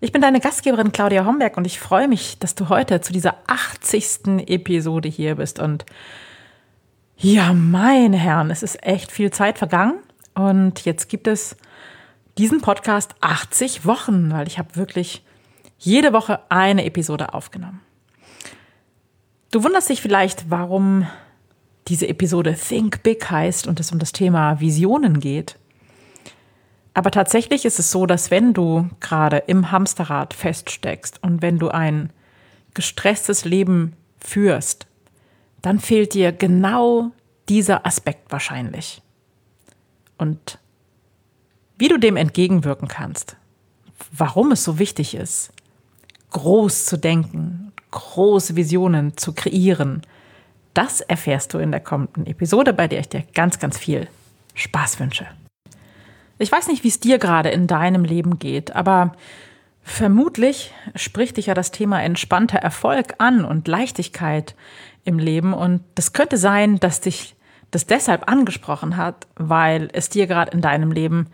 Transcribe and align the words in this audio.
Ich 0.00 0.12
bin 0.12 0.20
deine 0.20 0.40
Gastgeberin 0.40 0.92
Claudia 0.92 1.24
Homberg 1.24 1.56
und 1.56 1.66
ich 1.66 1.80
freue 1.80 2.06
mich, 2.06 2.38
dass 2.38 2.54
du 2.54 2.68
heute 2.68 3.00
zu 3.00 3.14
dieser 3.14 3.36
80. 3.46 4.46
Episode 4.46 5.08
hier 5.08 5.36
bist. 5.36 5.58
Und 5.58 5.86
ja, 7.16 7.54
meine 7.54 8.18
Herren, 8.18 8.50
es 8.50 8.62
ist 8.62 8.82
echt 8.86 9.10
viel 9.10 9.30
Zeit 9.30 9.56
vergangen 9.56 9.94
und 10.34 10.84
jetzt 10.84 11.08
gibt 11.08 11.26
es 11.26 11.56
diesen 12.36 12.60
Podcast 12.60 13.14
80 13.22 13.86
Wochen, 13.86 14.30
weil 14.32 14.46
ich 14.46 14.58
habe 14.58 14.76
wirklich 14.76 15.24
jede 15.78 16.12
Woche 16.12 16.40
eine 16.50 16.84
Episode 16.84 17.32
aufgenommen. 17.32 17.80
Du 19.50 19.64
wunderst 19.64 19.88
dich 19.88 20.02
vielleicht, 20.02 20.50
warum 20.50 21.06
diese 21.88 22.06
Episode 22.06 22.54
Think 22.54 23.02
Big 23.02 23.30
heißt 23.30 23.66
und 23.66 23.80
es 23.80 23.92
um 23.92 23.98
das 23.98 24.12
Thema 24.12 24.60
Visionen 24.60 25.20
geht. 25.20 25.56
Aber 26.96 27.10
tatsächlich 27.10 27.66
ist 27.66 27.78
es 27.78 27.90
so, 27.90 28.06
dass 28.06 28.30
wenn 28.30 28.54
du 28.54 28.88
gerade 29.00 29.36
im 29.36 29.70
Hamsterrad 29.70 30.32
feststeckst 30.32 31.22
und 31.22 31.42
wenn 31.42 31.58
du 31.58 31.68
ein 31.68 32.10
gestresstes 32.72 33.44
Leben 33.44 33.92
führst, 34.18 34.86
dann 35.60 35.78
fehlt 35.78 36.14
dir 36.14 36.32
genau 36.32 37.10
dieser 37.50 37.84
Aspekt 37.84 38.32
wahrscheinlich. 38.32 39.02
Und 40.16 40.58
wie 41.76 41.88
du 41.88 41.98
dem 41.98 42.16
entgegenwirken 42.16 42.88
kannst, 42.88 43.36
warum 44.10 44.52
es 44.52 44.64
so 44.64 44.78
wichtig 44.78 45.14
ist, 45.14 45.52
groß 46.30 46.86
zu 46.86 46.96
denken, 46.96 47.72
große 47.90 48.56
Visionen 48.56 49.18
zu 49.18 49.34
kreieren. 49.34 50.00
Das 50.72 51.02
erfährst 51.02 51.52
du 51.52 51.58
in 51.58 51.72
der 51.72 51.80
kommenden 51.80 52.24
Episode, 52.24 52.72
bei 52.72 52.88
der 52.88 53.00
ich 53.00 53.10
dir 53.10 53.22
ganz, 53.34 53.58
ganz 53.58 53.76
viel 53.76 54.08
Spaß 54.54 54.98
wünsche. 54.98 55.26
Ich 56.38 56.52
weiß 56.52 56.68
nicht, 56.68 56.84
wie 56.84 56.88
es 56.88 57.00
dir 57.00 57.18
gerade 57.18 57.48
in 57.48 57.66
deinem 57.66 58.04
Leben 58.04 58.38
geht, 58.38 58.74
aber 58.76 59.12
vermutlich 59.82 60.74
spricht 60.94 61.36
dich 61.36 61.46
ja 61.46 61.54
das 61.54 61.70
Thema 61.70 62.02
entspannter 62.02 62.58
Erfolg 62.58 63.14
an 63.18 63.44
und 63.44 63.68
Leichtigkeit 63.68 64.54
im 65.04 65.18
Leben. 65.18 65.54
Und 65.54 65.82
das 65.94 66.12
könnte 66.12 66.36
sein, 66.36 66.78
dass 66.78 67.00
dich 67.00 67.36
das 67.70 67.86
deshalb 67.86 68.28
angesprochen 68.28 68.96
hat, 68.96 69.26
weil 69.36 69.88
es 69.92 70.08
dir 70.08 70.26
gerade 70.26 70.52
in 70.52 70.60
deinem 70.60 70.92
Leben 70.92 71.28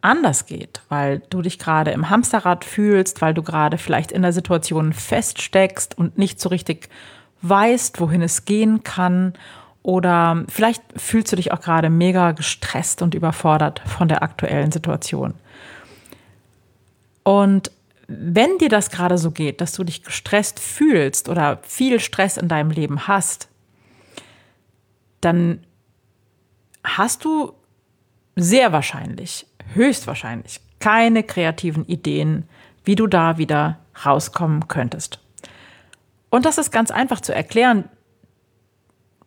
anders 0.00 0.46
geht, 0.46 0.82
weil 0.88 1.22
du 1.30 1.42
dich 1.42 1.58
gerade 1.58 1.92
im 1.92 2.10
Hamsterrad 2.10 2.64
fühlst, 2.64 3.22
weil 3.22 3.34
du 3.34 3.42
gerade 3.42 3.78
vielleicht 3.78 4.10
in 4.10 4.22
der 4.22 4.32
Situation 4.32 4.92
feststeckst 4.92 5.96
und 5.96 6.18
nicht 6.18 6.40
so 6.40 6.48
richtig 6.48 6.88
weißt, 7.42 8.00
wohin 8.00 8.22
es 8.22 8.44
gehen 8.44 8.82
kann. 8.82 9.34
Oder 9.82 10.44
vielleicht 10.48 10.82
fühlst 10.96 11.32
du 11.32 11.36
dich 11.36 11.52
auch 11.52 11.60
gerade 11.60 11.90
mega 11.90 12.32
gestresst 12.32 13.02
und 13.02 13.14
überfordert 13.14 13.82
von 13.86 14.08
der 14.08 14.22
aktuellen 14.22 14.70
Situation. 14.70 15.34
Und 17.24 17.72
wenn 18.06 18.58
dir 18.58 18.68
das 18.68 18.90
gerade 18.90 19.18
so 19.18 19.30
geht, 19.30 19.60
dass 19.60 19.72
du 19.72 19.84
dich 19.84 20.02
gestresst 20.02 20.60
fühlst 20.60 21.28
oder 21.28 21.58
viel 21.62 21.98
Stress 21.98 22.36
in 22.36 22.48
deinem 22.48 22.70
Leben 22.70 23.08
hast, 23.08 23.48
dann 25.20 25.64
hast 26.84 27.24
du 27.24 27.52
sehr 28.36 28.72
wahrscheinlich 28.72 29.46
höchstwahrscheinlich 29.74 30.60
keine 30.80 31.22
kreativen 31.22 31.86
Ideen, 31.86 32.48
wie 32.84 32.96
du 32.96 33.06
da 33.06 33.38
wieder 33.38 33.78
rauskommen 34.04 34.68
könntest. 34.68 35.20
Und 36.28 36.44
das 36.44 36.58
ist 36.58 36.72
ganz 36.72 36.90
einfach 36.90 37.20
zu 37.20 37.34
erklären, 37.34 37.88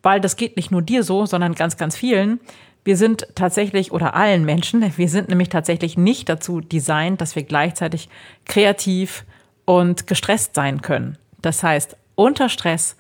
weil 0.06 0.22
das 0.22 0.36
geht 0.36 0.56
nicht 0.56 0.70
nur 0.70 0.84
dir 0.84 1.04
so, 1.04 1.26
sondern 1.26 1.56
ganz, 1.56 1.78
ganz 1.78 1.98
vielen. 1.98 2.40
Wir 2.84 2.96
sind 2.96 3.26
tatsächlich 3.34 3.92
oder 3.92 4.14
allen 4.14 4.46
Menschen, 4.46 4.86
wir 4.98 5.10
sind 5.10 5.30
nämlich 5.30 5.50
tatsächlich 5.50 5.98
nicht 5.98 6.30
dazu 6.30 6.62
designt, 6.62 7.20
dass 7.22 7.36
wir 7.36 7.42
gleichzeitig 7.42 8.08
kreativ 8.46 9.26
und 9.66 10.06
gestresst 10.06 10.54
sein 10.54 10.84
können. 10.84 11.18
Das 11.42 11.64
heißt, 11.64 11.98
unter 12.14 12.50
Stress 12.50 12.96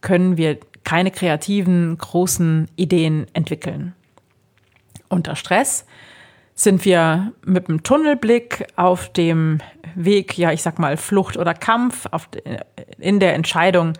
können 0.00 0.36
wir 0.36 0.58
keine 0.82 1.12
kreativen, 1.12 1.96
großen 1.96 2.68
Ideen 2.74 3.26
entwickeln. 3.34 3.94
Unter 5.08 5.36
Stress 5.36 5.86
sind 6.56 6.84
wir 6.84 7.32
mit 7.44 7.68
einem 7.68 7.84
Tunnelblick 7.84 8.66
auf 8.74 9.12
dem 9.12 9.60
Weg, 9.94 10.36
ja, 10.36 10.50
ich 10.50 10.62
sag 10.62 10.80
mal, 10.80 10.96
Flucht 10.96 11.36
oder 11.36 11.54
Kampf, 11.54 12.06
auf, 12.10 12.28
in 12.98 13.20
der 13.20 13.34
Entscheidung 13.34 13.92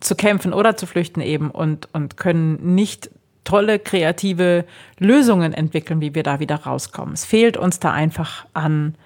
zu 0.00 0.14
kämpfen 0.14 0.52
oder 0.52 0.76
zu 0.76 0.86
flüchten 0.86 1.20
eben 1.20 1.50
und, 1.50 1.88
und 1.92 2.16
können 2.16 2.74
nicht 2.74 3.10
tolle 3.44 3.78
kreative 3.78 4.64
Lösungen 4.98 5.54
entwickeln, 5.54 6.00
wie 6.00 6.14
wir 6.14 6.22
da 6.22 6.40
wieder 6.40 6.56
rauskommen. 6.56 7.14
Es 7.14 7.24
fehlt 7.24 7.56
uns 7.56 7.80
da 7.80 7.92
einfach 7.92 8.46
an, 8.52 8.96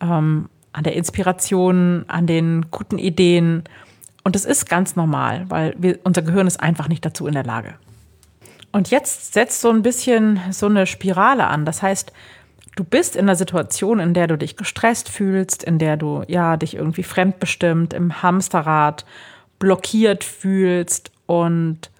ähm, 0.00 0.48
an 0.72 0.84
der 0.84 0.94
Inspiration, 0.94 2.04
an 2.08 2.26
den 2.26 2.66
guten 2.70 2.98
Ideen. 2.98 3.64
Und 4.24 4.36
es 4.36 4.44
ist 4.44 4.68
ganz 4.68 4.96
normal, 4.96 5.46
weil 5.48 5.74
wir, 5.78 5.98
unser 6.04 6.22
Gehirn 6.22 6.46
ist 6.46 6.60
einfach 6.60 6.88
nicht 6.88 7.04
dazu 7.04 7.26
in 7.26 7.34
der 7.34 7.44
Lage. 7.44 7.74
Und 8.72 8.90
jetzt 8.90 9.32
setzt 9.32 9.62
so 9.62 9.70
ein 9.70 9.82
bisschen 9.82 10.40
so 10.50 10.66
eine 10.66 10.86
Spirale 10.86 11.46
an. 11.46 11.64
Das 11.64 11.80
heißt, 11.80 12.12
du 12.76 12.84
bist 12.84 13.16
in 13.16 13.22
einer 13.22 13.36
Situation, 13.36 13.98
in 13.98 14.12
der 14.12 14.26
du 14.26 14.36
dich 14.36 14.56
gestresst 14.56 15.08
fühlst, 15.08 15.64
in 15.64 15.78
der 15.78 15.96
du 15.96 16.22
ja 16.28 16.56
dich 16.56 16.74
irgendwie 16.74 17.02
fremdbestimmt 17.02 17.94
im 17.94 18.22
Hamsterrad 18.22 19.06
blockiert 19.58 20.24
fühlst 20.24 21.10
und 21.26 21.90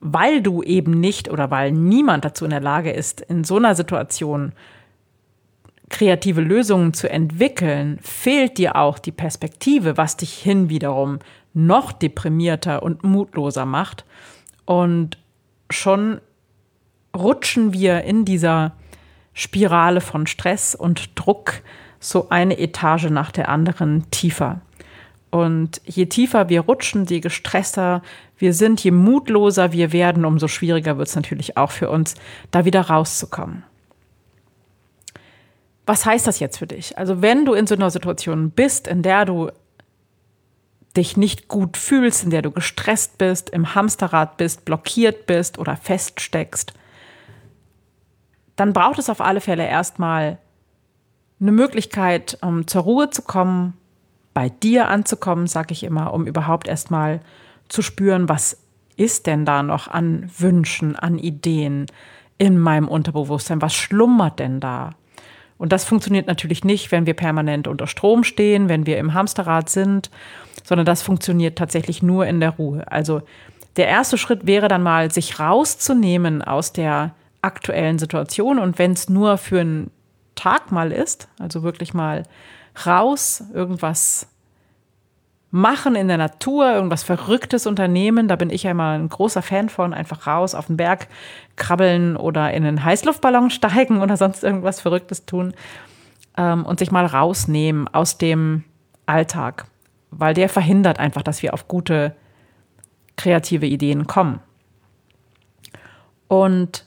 weil 0.00 0.40
du 0.40 0.62
eben 0.62 0.98
nicht 0.98 1.30
oder 1.30 1.50
weil 1.50 1.72
niemand 1.72 2.24
dazu 2.24 2.44
in 2.44 2.50
der 2.50 2.60
Lage 2.60 2.90
ist, 2.90 3.20
in 3.20 3.44
so 3.44 3.56
einer 3.56 3.74
Situation 3.74 4.52
kreative 5.90 6.40
Lösungen 6.40 6.94
zu 6.94 7.10
entwickeln, 7.10 7.98
fehlt 8.00 8.56
dir 8.56 8.76
auch 8.76 8.98
die 8.98 9.12
Perspektive, 9.12 9.96
was 9.96 10.16
dich 10.16 10.32
hin 10.32 10.70
wiederum 10.70 11.18
noch 11.52 11.92
deprimierter 11.92 12.82
und 12.82 13.02
mutloser 13.04 13.66
macht. 13.66 14.04
Und 14.64 15.18
schon 15.68 16.20
rutschen 17.14 17.72
wir 17.72 18.04
in 18.04 18.24
dieser 18.24 18.72
Spirale 19.34 20.00
von 20.00 20.26
Stress 20.26 20.74
und 20.74 21.18
Druck 21.18 21.60
so 21.98 22.28
eine 22.30 22.58
Etage 22.58 23.10
nach 23.10 23.32
der 23.32 23.48
anderen 23.48 24.10
tiefer. 24.10 24.60
Und 25.30 25.80
je 25.84 26.06
tiefer 26.06 26.48
wir 26.48 26.62
rutschen, 26.62 27.06
je 27.06 27.20
gestresster 27.20 28.02
wir 28.36 28.52
sind, 28.52 28.82
je 28.82 28.90
mutloser 28.90 29.72
wir 29.72 29.92
werden, 29.92 30.24
umso 30.24 30.48
schwieriger 30.48 30.98
wird 30.98 31.08
es 31.08 31.14
natürlich 31.14 31.56
auch 31.56 31.70
für 31.70 31.88
uns, 31.88 32.14
da 32.50 32.64
wieder 32.64 32.82
rauszukommen. 32.82 33.62
Was 35.86 36.04
heißt 36.04 36.26
das 36.26 36.40
jetzt 36.40 36.58
für 36.58 36.66
dich? 36.66 36.98
Also 36.98 37.22
wenn 37.22 37.44
du 37.44 37.54
in 37.54 37.66
so 37.66 37.74
einer 37.74 37.90
Situation 37.90 38.50
bist, 38.50 38.88
in 38.88 39.02
der 39.02 39.24
du 39.24 39.50
dich 40.96 41.16
nicht 41.16 41.48
gut 41.48 41.76
fühlst, 41.76 42.24
in 42.24 42.30
der 42.30 42.42
du 42.42 42.50
gestresst 42.50 43.18
bist, 43.18 43.50
im 43.50 43.74
Hamsterrad 43.74 44.36
bist, 44.36 44.64
blockiert 44.64 45.26
bist 45.26 45.58
oder 45.58 45.76
feststeckst, 45.76 46.72
dann 48.56 48.72
braucht 48.72 48.98
es 48.98 49.08
auf 49.08 49.20
alle 49.20 49.40
Fälle 49.40 49.66
erstmal 49.66 50.38
eine 51.40 51.52
Möglichkeit, 51.52 52.38
um 52.42 52.66
zur 52.66 52.82
Ruhe 52.82 53.10
zu 53.10 53.22
kommen, 53.22 53.74
bei 54.34 54.48
dir 54.48 54.88
anzukommen, 54.88 55.46
sage 55.46 55.72
ich 55.72 55.84
immer, 55.84 56.12
um 56.12 56.26
überhaupt 56.26 56.68
erstmal 56.68 57.20
zu 57.68 57.82
spüren, 57.82 58.28
was 58.28 58.58
ist 58.96 59.26
denn 59.26 59.44
da 59.44 59.62
noch 59.62 59.88
an 59.88 60.30
Wünschen, 60.38 60.96
an 60.96 61.18
Ideen 61.18 61.86
in 62.38 62.58
meinem 62.58 62.88
Unterbewusstsein, 62.88 63.62
was 63.62 63.74
schlummert 63.74 64.38
denn 64.38 64.60
da? 64.60 64.90
Und 65.58 65.72
das 65.72 65.84
funktioniert 65.84 66.26
natürlich 66.26 66.64
nicht, 66.64 66.90
wenn 66.90 67.04
wir 67.04 67.14
permanent 67.14 67.68
unter 67.68 67.86
Strom 67.86 68.24
stehen, 68.24 68.68
wenn 68.70 68.86
wir 68.86 68.96
im 68.96 69.12
Hamsterrad 69.12 69.68
sind, 69.68 70.10
sondern 70.64 70.86
das 70.86 71.02
funktioniert 71.02 71.58
tatsächlich 71.58 72.02
nur 72.02 72.26
in 72.26 72.40
der 72.40 72.50
Ruhe. 72.50 72.90
Also 72.90 73.22
der 73.76 73.86
erste 73.86 74.16
Schritt 74.16 74.46
wäre 74.46 74.68
dann 74.68 74.82
mal, 74.82 75.10
sich 75.10 75.38
rauszunehmen 75.38 76.42
aus 76.42 76.72
der 76.72 77.14
aktuellen 77.42 77.98
Situation 77.98 78.58
und 78.58 78.78
wenn 78.78 78.92
es 78.92 79.08
nur 79.08 79.38
für 79.38 79.60
einen 79.60 79.90
Tag 80.34 80.72
mal 80.72 80.92
ist, 80.92 81.28
also 81.38 81.62
wirklich 81.62 81.92
mal 81.92 82.22
raus, 82.86 83.42
irgendwas 83.52 84.26
machen 85.50 85.96
in 85.96 86.06
der 86.08 86.18
Natur, 86.18 86.72
irgendwas 86.72 87.02
Verrücktes 87.02 87.66
unternehmen, 87.66 88.28
da 88.28 88.36
bin 88.36 88.50
ich 88.50 88.62
ja 88.62 88.70
immer 88.70 88.92
ein 88.92 89.08
großer 89.08 89.42
Fan 89.42 89.68
von, 89.68 89.92
einfach 89.92 90.26
raus 90.26 90.54
auf 90.54 90.66
den 90.66 90.76
Berg 90.76 91.08
krabbeln 91.56 92.16
oder 92.16 92.52
in 92.52 92.64
einen 92.64 92.84
Heißluftballon 92.84 93.50
steigen 93.50 94.00
oder 94.00 94.16
sonst 94.16 94.44
irgendwas 94.44 94.80
Verrücktes 94.80 95.26
tun. 95.26 95.54
ähm, 96.36 96.64
und 96.64 96.78
sich 96.78 96.90
mal 96.90 97.06
rausnehmen 97.06 97.88
aus 97.88 98.18
dem 98.18 98.64
Alltag, 99.06 99.66
weil 100.10 100.34
der 100.34 100.48
verhindert 100.48 100.98
einfach, 100.98 101.22
dass 101.22 101.42
wir 101.42 101.54
auf 101.54 101.68
gute 101.68 102.14
kreative 103.16 103.66
Ideen 103.66 104.06
kommen. 104.06 104.40
Und 106.28 106.86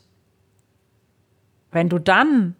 wenn 1.72 1.90
du 1.90 2.00
dann 2.00 2.56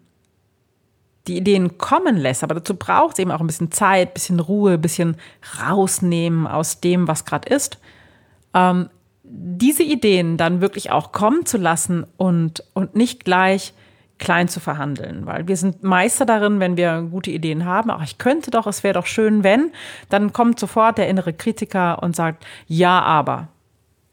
die 1.26 1.36
Ideen 1.38 1.78
kommen 1.78 2.16
lässt, 2.16 2.42
aber 2.44 2.54
dazu 2.54 2.74
braucht 2.74 3.14
es 3.14 3.18
eben 3.18 3.30
auch 3.30 3.40
ein 3.40 3.46
bisschen 3.46 3.72
Zeit, 3.72 4.10
ein 4.10 4.14
bisschen 4.14 4.40
Ruhe, 4.40 4.74
ein 4.74 4.80
bisschen 4.80 5.16
rausnehmen 5.60 6.46
aus 6.46 6.80
dem, 6.80 7.08
was 7.08 7.24
gerade 7.24 7.48
ist, 7.48 7.78
ähm, 8.52 8.90
diese 9.22 9.82
Ideen 9.82 10.36
dann 10.36 10.60
wirklich 10.60 10.90
auch 10.90 11.12
kommen 11.12 11.46
zu 11.46 11.56
lassen 11.56 12.06
und, 12.18 12.62
und 12.74 12.94
nicht 12.94 13.24
gleich 13.24 13.72
klein 14.18 14.48
zu 14.48 14.60
verhandeln, 14.60 15.26
weil 15.26 15.48
wir 15.48 15.56
sind 15.56 15.82
Meister 15.82 16.24
darin, 16.24 16.60
wenn 16.60 16.76
wir 16.76 17.02
gute 17.10 17.30
Ideen 17.30 17.64
haben, 17.64 17.90
ach, 17.90 18.04
ich 18.04 18.18
könnte 18.18 18.50
doch, 18.50 18.66
es 18.66 18.84
wäre 18.84 18.94
doch 18.94 19.06
schön, 19.06 19.42
wenn, 19.42 19.72
dann 20.08 20.32
kommt 20.32 20.60
sofort 20.60 20.98
der 20.98 21.08
innere 21.08 21.32
Kritiker 21.32 22.02
und 22.02 22.14
sagt, 22.14 22.46
ja, 22.68 23.00
aber, 23.00 23.48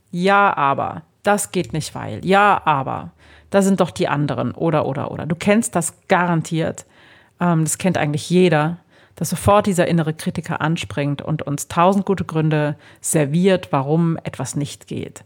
ja, 0.10 0.56
aber, 0.56 1.04
das 1.24 1.52
geht 1.52 1.74
nicht, 1.74 1.94
weil, 1.94 2.26
ja, 2.26 2.62
aber, 2.66 3.12
da 3.52 3.62
sind 3.62 3.80
doch 3.80 3.92
die 3.92 4.08
anderen, 4.08 4.54
oder, 4.54 4.88
oder, 4.88 5.12
oder. 5.12 5.26
Du 5.26 5.36
kennst 5.36 5.76
das 5.76 5.94
garantiert, 6.08 6.86
ähm, 7.42 7.66
das 7.66 7.78
kennt 7.78 7.98
eigentlich 7.98 8.30
jeder, 8.30 8.78
dass 9.16 9.30
sofort 9.30 9.66
dieser 9.66 9.88
innere 9.88 10.14
Kritiker 10.14 10.62
anspringt 10.62 11.22
und 11.22 11.42
uns 11.42 11.68
tausend 11.68 12.06
gute 12.06 12.24
Gründe 12.24 12.78
serviert, 13.02 13.70
warum 13.72 14.18
etwas 14.24 14.56
nicht 14.56 14.88
geht. 14.88 15.26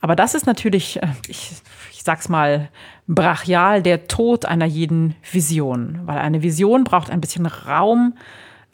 Aber 0.00 0.16
das 0.16 0.34
ist 0.34 0.46
natürlich, 0.46 1.02
äh, 1.02 1.06
ich, 1.28 1.52
ich 1.92 2.02
sag's 2.02 2.28
mal, 2.28 2.68
brachial 3.06 3.82
der 3.82 4.08
Tod 4.08 4.44
einer 4.44 4.66
jeden 4.66 5.14
Vision, 5.30 6.00
weil 6.04 6.18
eine 6.18 6.42
Vision 6.42 6.84
braucht 6.84 7.10
ein 7.10 7.20
bisschen 7.20 7.46
Raum 7.46 8.14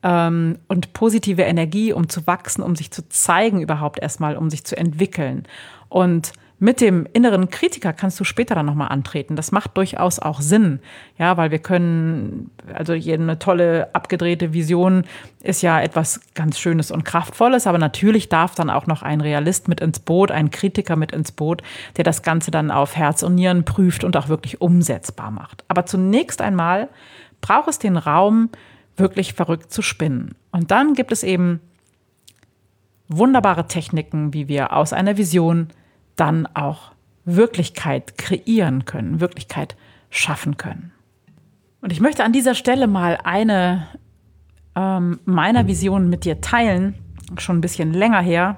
ähm, 0.03 0.59
und 0.69 0.93
positive 0.95 1.43
Energie, 1.43 1.93
um 1.93 2.09
zu 2.09 2.27
wachsen, 2.27 2.63
um 2.63 2.75
sich 2.77 2.91
zu 2.91 3.09
zeigen 3.09 3.61
überhaupt 3.61 3.99
erstmal, 4.01 4.37
um 4.37 4.51
sich 4.51 4.65
zu 4.65 4.77
entwickeln. 4.77 5.45
Und 5.89 6.33
mit 6.61 6.81
dem 6.81 7.07
inneren 7.13 7.51
Kritiker 7.51 7.93
kannst 7.93 8.19
du 8.19 8.25
später 8.25 8.57
dann 8.57 8.67
nochmal 8.67 8.89
antreten. 8.89 9.37
Das 9.37 9.53
macht 9.53 9.77
durchaus 9.77 10.19
auch 10.19 10.41
Sinn. 10.41 10.81
Ja, 11.17 11.37
weil 11.37 11.53
wir 11.53 11.61
können, 11.61 12.51
also 12.75 12.95
eine 12.95 13.39
tolle 13.39 13.95
abgedrehte 13.95 14.53
Vision 14.53 15.05
ist 15.41 15.63
ja 15.63 15.81
etwas 15.81 16.21
ganz 16.35 16.59
Schönes 16.59 16.91
und 16.91 17.05
Kraftvolles, 17.05 17.69
aber 17.69 17.79
natürlich 17.79 18.29
darf 18.29 18.57
dann 18.57 18.71
auch 18.71 18.89
noch 18.89 19.03
ein 19.03 19.21
Realist 19.21 19.69
mit 19.69 19.81
ins 19.81 20.01
Boot, 20.01 20.33
ein 20.33 20.51
Kritiker 20.51 20.97
mit 20.97 21.13
ins 21.13 21.31
Boot, 21.31 21.63
der 21.97 22.03
das 22.03 22.23
Ganze 22.23 22.51
dann 22.51 22.73
auf 22.73 22.97
Herz 22.97 23.23
und 23.23 23.37
Nieren 23.37 23.65
prüft 23.65 24.03
und 24.03 24.17
auch 24.17 24.29
wirklich 24.29 24.61
umsetzbar 24.61 25.31
macht. 25.31 25.65
Aber 25.69 25.87
zunächst 25.87 26.41
einmal 26.41 26.89
braucht 27.41 27.69
es 27.69 27.79
den 27.79 27.97
Raum, 27.97 28.51
wirklich 28.97 29.35
verrückt 29.35 29.73
zu 29.73 29.81
spinnen. 29.81 30.35
Und 30.51 30.73
dann 30.73 30.95
gibt 30.95 31.13
es 31.13 31.23
eben 31.23 31.61
wunderbare 33.07 33.69
Techniken, 33.69 34.35
wie 34.35 34.49
wir 34.49 34.73
aus 34.73 34.93
einer 34.93 35.17
Vision 35.17 35.69
dann 36.19 36.47
auch 36.55 36.93
Wirklichkeit 37.25 38.19
kreieren 38.19 38.85
können, 38.85 39.21
Wirklichkeit 39.21 39.77
schaffen 40.11 40.57
können. 40.57 40.93
Und 41.81 41.93
ich 41.93 42.01
möchte 42.01 42.25
an 42.25 42.33
dieser 42.33 42.55
Stelle 42.55 42.87
mal 42.87 43.19
eine 43.23 43.87
ähm, 44.75 45.21
meiner 45.25 45.67
Visionen 45.67 46.09
mit 46.09 46.25
dir 46.25 46.41
teilen, 46.41 46.95
schon 47.39 47.59
ein 47.59 47.61
bisschen 47.61 47.93
länger 47.93 48.21
her. 48.21 48.57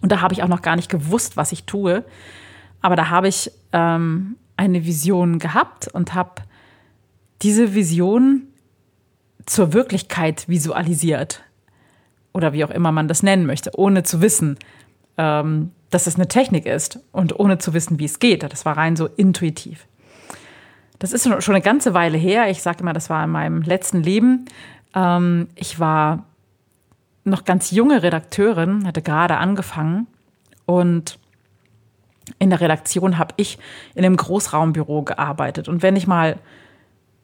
Und 0.00 0.12
da 0.12 0.20
habe 0.20 0.34
ich 0.34 0.42
auch 0.42 0.48
noch 0.48 0.62
gar 0.62 0.76
nicht 0.76 0.90
gewusst, 0.90 1.36
was 1.36 1.52
ich 1.52 1.64
tue. 1.64 2.04
Aber 2.80 2.96
da 2.96 3.08
habe 3.08 3.28
ich 3.28 3.50
ähm, 3.72 4.36
eine 4.56 4.84
Vision 4.84 5.38
gehabt 5.38 5.88
und 5.88 6.14
habe 6.14 6.42
diese 7.42 7.74
Vision 7.74 8.42
zur 9.46 9.72
Wirklichkeit 9.72 10.48
visualisiert. 10.48 11.42
Oder 12.32 12.52
wie 12.52 12.64
auch 12.64 12.70
immer 12.70 12.90
man 12.90 13.08
das 13.08 13.22
nennen 13.22 13.46
möchte, 13.46 13.78
ohne 13.78 14.02
zu 14.02 14.20
wissen, 14.20 14.58
ähm, 15.18 15.70
dass 15.94 16.08
es 16.08 16.16
eine 16.16 16.26
Technik 16.26 16.66
ist 16.66 16.98
und 17.12 17.38
ohne 17.38 17.58
zu 17.58 17.72
wissen, 17.72 18.00
wie 18.00 18.06
es 18.06 18.18
geht. 18.18 18.42
Das 18.42 18.64
war 18.64 18.76
rein 18.76 18.96
so 18.96 19.06
intuitiv. 19.06 19.86
Das 20.98 21.12
ist 21.12 21.22
schon 21.22 21.54
eine 21.54 21.62
ganze 21.62 21.94
Weile 21.94 22.18
her. 22.18 22.50
Ich 22.50 22.62
sage 22.62 22.80
immer, 22.80 22.92
das 22.92 23.10
war 23.10 23.22
in 23.22 23.30
meinem 23.30 23.62
letzten 23.62 24.02
Leben. 24.02 24.46
Ähm, 24.92 25.46
ich 25.54 25.78
war 25.78 26.24
noch 27.22 27.44
ganz 27.44 27.70
junge 27.70 28.02
Redakteurin, 28.02 28.88
hatte 28.88 29.02
gerade 29.02 29.36
angefangen 29.36 30.08
und 30.66 31.18
in 32.40 32.50
der 32.50 32.60
Redaktion 32.60 33.16
habe 33.16 33.34
ich 33.36 33.58
in 33.94 34.04
einem 34.04 34.16
Großraumbüro 34.16 35.02
gearbeitet. 35.02 35.68
Und 35.68 35.82
wenn 35.82 35.94
ich 35.94 36.08
mal 36.08 36.40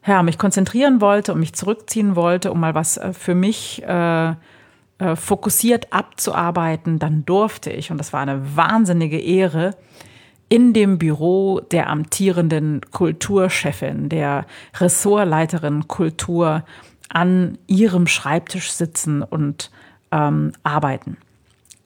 ja, 0.06 0.22
mich 0.22 0.38
konzentrieren 0.38 1.00
wollte 1.00 1.32
und 1.32 1.40
mich 1.40 1.54
zurückziehen 1.54 2.14
wollte, 2.14 2.52
um 2.52 2.60
mal 2.60 2.76
was 2.76 2.98
äh, 2.98 3.12
für 3.12 3.34
mich 3.34 3.82
äh, 3.82 4.34
äh, 5.00 5.16
fokussiert 5.16 5.92
abzuarbeiten, 5.92 6.98
dann 6.98 7.24
durfte 7.24 7.70
ich, 7.70 7.90
und 7.90 7.98
das 7.98 8.12
war 8.12 8.20
eine 8.20 8.56
wahnsinnige 8.56 9.18
Ehre, 9.18 9.76
in 10.48 10.72
dem 10.72 10.98
Büro 10.98 11.60
der 11.60 11.88
amtierenden 11.88 12.80
Kulturchefin, 12.90 14.08
der 14.08 14.46
Ressortleiterin 14.78 15.88
Kultur 15.88 16.64
an 17.08 17.56
ihrem 17.66 18.06
Schreibtisch 18.06 18.72
sitzen 18.72 19.22
und 19.22 19.70
ähm, 20.10 20.52
arbeiten. 20.64 21.16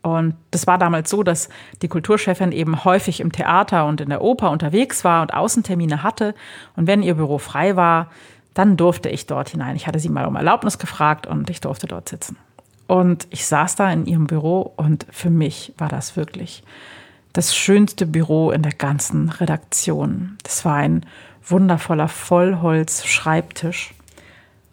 Und 0.02 0.34
das 0.50 0.66
war 0.66 0.76
damals 0.76 1.08
so, 1.08 1.22
dass 1.22 1.48
die 1.82 1.88
Kulturchefin 1.88 2.52
eben 2.52 2.84
häufig 2.84 3.20
im 3.20 3.32
Theater 3.32 3.86
und 3.86 4.00
in 4.00 4.10
der 4.10 4.22
Oper 4.22 4.50
unterwegs 4.50 5.04
war 5.04 5.22
und 5.22 5.32
Außentermine 5.32 6.02
hatte. 6.02 6.34
Und 6.76 6.86
wenn 6.86 7.02
ihr 7.02 7.14
Büro 7.14 7.38
frei 7.38 7.76
war, 7.76 8.10
dann 8.54 8.76
durfte 8.76 9.08
ich 9.08 9.26
dort 9.26 9.48
hinein. 9.50 9.76
Ich 9.76 9.86
hatte 9.86 9.98
sie 9.98 10.10
mal 10.10 10.26
um 10.26 10.36
Erlaubnis 10.36 10.78
gefragt 10.78 11.26
und 11.26 11.48
ich 11.48 11.60
durfte 11.60 11.86
dort 11.86 12.08
sitzen. 12.08 12.36
Und 12.86 13.26
ich 13.30 13.46
saß 13.46 13.76
da 13.76 13.90
in 13.90 14.06
ihrem 14.06 14.26
Büro 14.26 14.72
und 14.76 15.06
für 15.10 15.30
mich 15.30 15.72
war 15.78 15.88
das 15.88 16.16
wirklich 16.16 16.62
das 17.32 17.54
schönste 17.56 18.06
Büro 18.06 18.50
in 18.50 18.62
der 18.62 18.72
ganzen 18.72 19.28
Redaktion. 19.28 20.36
Das 20.42 20.64
war 20.64 20.76
ein 20.76 21.04
wundervoller 21.46 22.08
Vollholz-Schreibtisch 22.08 23.94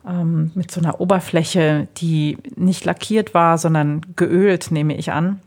ähm, 0.07 0.51
mit 0.55 0.71
so 0.71 0.79
einer 0.79 1.01
Oberfläche, 1.01 1.87
die 1.97 2.37
nicht 2.55 2.85
lackiert 2.85 3.33
war, 3.33 3.57
sondern 3.57 4.01
geölt, 4.15 4.71
nehme 4.71 4.95
ich 4.95 5.11
an, 5.11 5.39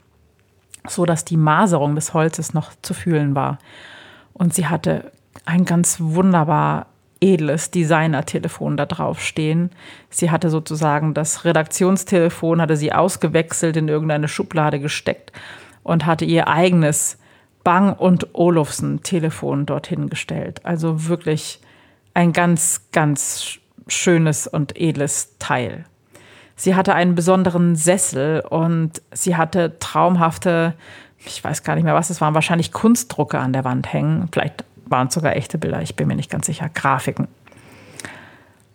so 0.86 1.06
dass 1.06 1.24
die 1.24 1.36
Maserung 1.36 1.94
des 1.94 2.14
Holzes 2.14 2.52
noch 2.54 2.72
zu 2.82 2.94
fühlen 2.94 3.34
war. 3.34 3.58
Und 4.32 4.54
sie 4.54 4.66
hatte 4.66 5.12
ein 5.44 5.64
ganz 5.64 6.00
wunderbar 6.00 6.86
edles 7.20 7.70
Designer-Telefon 7.70 8.76
da 8.76 8.86
drauf 8.86 9.20
stehen. 9.20 9.70
Sie 10.10 10.30
hatte 10.30 10.50
sozusagen 10.50 11.14
das 11.14 11.44
Redaktionstelefon, 11.44 12.60
hatte 12.60 12.76
sie 12.76 12.92
ausgewechselt, 12.92 13.76
in 13.76 13.88
irgendeine 13.88 14.28
Schublade 14.28 14.80
gesteckt 14.80 15.32
und 15.82 16.06
hatte 16.06 16.24
ihr 16.24 16.48
eigenes 16.48 17.18
Bang 17.62 17.94
und 17.94 18.34
Olufsen-Telefon 18.34 19.66
dorthin 19.66 20.10
gestellt. 20.10 20.60
Also 20.64 21.08
wirklich 21.08 21.60
ein 22.12 22.32
ganz, 22.32 22.82
ganz 22.92 23.58
schönes 23.88 24.46
und 24.46 24.78
edles 24.78 25.36
Teil. 25.38 25.84
Sie 26.56 26.74
hatte 26.74 26.94
einen 26.94 27.14
besonderen 27.14 27.74
Sessel 27.74 28.40
und 28.48 29.02
sie 29.12 29.36
hatte 29.36 29.78
traumhafte, 29.80 30.74
ich 31.18 31.42
weiß 31.42 31.64
gar 31.64 31.74
nicht 31.74 31.84
mehr 31.84 31.94
was, 31.94 32.10
es 32.10 32.20
waren 32.20 32.34
wahrscheinlich 32.34 32.70
Kunstdrucke 32.70 33.38
an 33.38 33.52
der 33.52 33.64
Wand 33.64 33.92
hängen. 33.92 34.28
Vielleicht 34.30 34.64
waren 34.86 35.10
sogar 35.10 35.36
echte 35.36 35.58
Bilder, 35.58 35.82
ich 35.82 35.96
bin 35.96 36.08
mir 36.08 36.16
nicht 36.16 36.30
ganz 36.30 36.46
sicher, 36.46 36.68
Grafiken. 36.68 37.28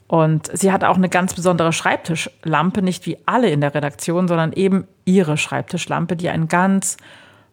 Und 0.07 0.49
sie 0.57 0.71
hat 0.71 0.83
auch 0.83 0.97
eine 0.97 1.09
ganz 1.09 1.35
besondere 1.35 1.71
Schreibtischlampe, 1.71 2.81
nicht 2.81 3.05
wie 3.05 3.17
alle 3.27 3.51
in 3.51 3.61
der 3.61 3.75
Redaktion, 3.75 4.27
sondern 4.27 4.53
eben 4.53 4.87
ihre 5.05 5.37
Schreibtischlampe, 5.37 6.15
die 6.15 6.29
ein 6.29 6.47
ganz 6.47 6.97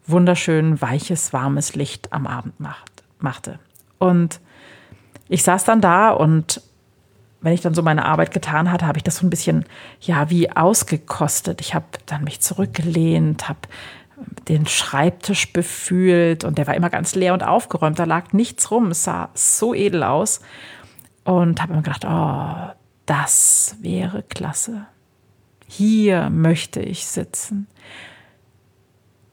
wunderschön 0.06 0.80
weiches, 0.80 1.32
warmes 1.34 1.75
Licht 1.75 2.12
am 2.14 2.26
Abend 2.26 2.58
macht, 2.58 3.02
machte. 3.18 3.58
Und 3.98 4.40
ich 5.28 5.42
saß 5.42 5.64
dann 5.64 5.80
da 5.80 6.10
und 6.10 6.62
wenn 7.42 7.52
ich 7.52 7.60
dann 7.60 7.75
so 7.75 7.82
meine 7.82 8.04
Arbeit 8.06 8.32
getan 8.32 8.72
hatte, 8.72 8.86
habe 8.86 8.98
ich 8.98 9.04
das 9.04 9.16
so 9.16 9.26
ein 9.26 9.30
bisschen, 9.30 9.66
ja, 10.00 10.30
wie 10.30 10.50
ausgekostet. 10.50 11.60
Ich 11.60 11.75
habe 11.75 11.84
dann 12.06 12.25
mich 12.25 12.40
zurückgelehnt, 12.40 13.48
habe 13.48 13.58
den 14.49 14.66
Schreibtisch 14.66 15.52
befühlt 15.52 16.44
und 16.44 16.58
der 16.58 16.66
war 16.66 16.75
immer 16.75 16.90
ganz 16.90 17.14
leer 17.14 17.35
und 17.35 17.42
aufgeräumt. 17.42 17.99
Da 17.99 18.04
lag 18.04 18.32
nichts 18.32 18.70
rum. 18.70 18.90
Es 18.90 19.04
sah 19.04 19.30
so 19.35 19.75
edel 19.75 20.02
aus. 20.02 20.40
Und 21.25 21.61
habe 21.61 21.75
mir 21.75 21.82
gedacht, 21.82 22.04
oh, 22.08 22.73
das 23.04 23.76
wäre 23.80 24.23
klasse. 24.23 24.87
Hier 25.66 26.30
möchte 26.30 26.80
ich 26.80 27.06
sitzen. 27.06 27.66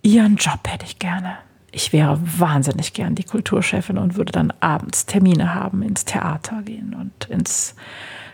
Ihren 0.01 0.37
Job 0.37 0.59
hätte 0.67 0.85
ich 0.85 0.97
gerne. 0.97 1.37
Ich 1.71 1.93
wäre 1.93 2.19
wahnsinnig 2.21 2.93
gern 2.93 3.15
die 3.15 3.23
Kulturchefin 3.23 3.97
und 3.97 4.15
würde 4.15 4.31
dann 4.31 4.51
abends 4.59 5.05
Termine 5.05 5.55
haben, 5.55 5.81
ins 5.81 6.05
Theater 6.05 6.61
gehen 6.63 6.93
und 6.93 7.29
ins 7.29 7.75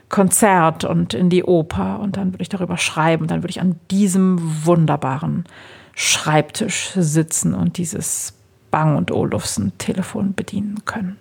Konzert 0.09 0.83
und 0.85 1.13
in 1.13 1.29
die 1.29 1.43
Oper. 1.43 1.99
Und 1.99 2.17
dann 2.17 2.33
würde 2.33 2.41
ich 2.41 2.49
darüber 2.49 2.77
schreiben. 2.77 3.27
Dann 3.27 3.43
würde 3.43 3.51
ich 3.51 3.61
an 3.61 3.79
diesem 3.91 4.65
wunderbaren 4.65 5.43
Schreibtisch 6.01 6.91
sitzen 6.95 7.53
und 7.53 7.75
dieses 7.75 8.31
Bang 8.71 8.95
und 8.95 9.11
Olufsen 9.11 9.77
Telefon 9.79 10.33
bedienen 10.33 10.85
können. 10.85 11.19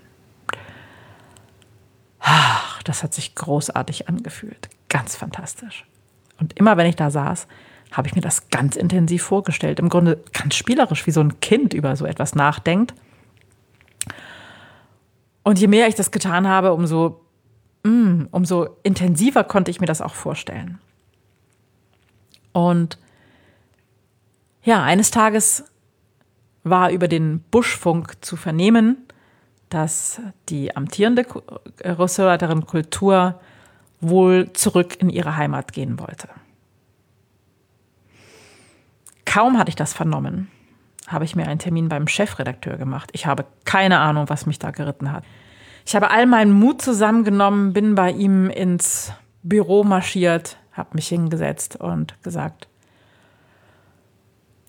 Ach, 2.20 2.80
das 2.84 3.02
hat 3.02 3.12
sich 3.12 3.34
großartig 3.34 4.08
angefühlt. 4.08 4.68
Ganz 4.88 5.16
fantastisch. 5.16 5.84
Und 6.38 6.56
immer 6.56 6.76
wenn 6.76 6.86
ich 6.86 6.94
da 6.94 7.10
saß, 7.10 7.48
habe 7.90 8.06
ich 8.06 8.14
mir 8.14 8.20
das 8.20 8.50
ganz 8.50 8.76
intensiv 8.76 9.24
vorgestellt. 9.24 9.80
Im 9.80 9.88
Grunde 9.88 10.22
ganz 10.32 10.54
spielerisch, 10.54 11.08
wie 11.08 11.10
so 11.10 11.22
ein 11.22 11.40
Kind 11.40 11.74
über 11.74 11.96
so 11.96 12.06
etwas 12.06 12.36
nachdenkt. 12.36 12.94
Und 15.42 15.58
je 15.58 15.66
mehr 15.66 15.88
ich 15.88 15.96
das 15.96 16.12
getan 16.12 16.46
habe, 16.46 16.72
umso, 16.72 17.20
mm, 17.82 18.26
umso 18.30 18.76
intensiver 18.84 19.42
konnte 19.42 19.72
ich 19.72 19.80
mir 19.80 19.86
das 19.86 20.02
auch 20.02 20.14
vorstellen. 20.14 20.78
Und 22.52 22.96
ja, 24.68 24.82
eines 24.82 25.10
Tages 25.10 25.64
war 26.62 26.90
über 26.90 27.08
den 27.08 27.40
Buschfunk 27.50 28.22
zu 28.22 28.36
vernehmen, 28.36 28.98
dass 29.70 30.20
die 30.50 30.76
amtierende 30.76 31.24
Ressortleiterin 31.80 32.66
Kultur 32.66 33.40
wohl 34.02 34.52
zurück 34.52 35.00
in 35.00 35.08
ihre 35.08 35.38
Heimat 35.38 35.72
gehen 35.72 35.98
wollte. 35.98 36.28
Kaum 39.24 39.56
hatte 39.56 39.70
ich 39.70 39.74
das 39.74 39.94
vernommen, 39.94 40.50
habe 41.06 41.24
ich 41.24 41.34
mir 41.34 41.48
einen 41.48 41.60
Termin 41.60 41.88
beim 41.88 42.06
Chefredakteur 42.06 42.76
gemacht. 42.76 43.08
Ich 43.14 43.24
habe 43.24 43.46
keine 43.64 44.00
Ahnung, 44.00 44.28
was 44.28 44.44
mich 44.44 44.58
da 44.58 44.70
geritten 44.70 45.12
hat. 45.12 45.24
Ich 45.86 45.96
habe 45.96 46.10
all 46.10 46.26
meinen 46.26 46.52
Mut 46.52 46.82
zusammengenommen, 46.82 47.72
bin 47.72 47.94
bei 47.94 48.10
ihm 48.10 48.50
ins 48.50 49.14
Büro 49.42 49.82
marschiert, 49.82 50.58
habe 50.72 50.90
mich 50.92 51.08
hingesetzt 51.08 51.76
und 51.76 52.22
gesagt, 52.22 52.67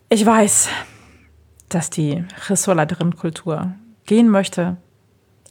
ich 0.10 0.26
weiß, 0.26 0.70
dass 1.70 1.90
die 1.90 2.24
Ressortleiterin 2.48 3.16
Kultur 3.16 3.74
gehen 4.06 4.30
möchte 4.30 4.78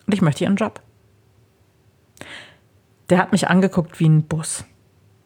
und 0.07 0.13
ich 0.13 0.21
möchte 0.21 0.45
ihren 0.45 0.57
Job. 0.57 0.83
Der 3.09 3.19
hat 3.19 3.33
mich 3.33 3.49
angeguckt 3.49 4.01
wie 4.01 4.09
ein 4.09 4.25
Bus. 4.25 4.65